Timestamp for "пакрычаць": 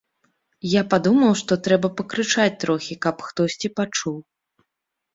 2.01-2.49